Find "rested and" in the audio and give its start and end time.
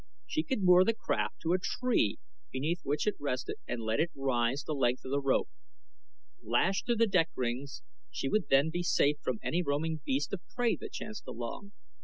3.19-3.83